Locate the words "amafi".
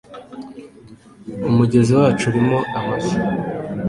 2.77-3.15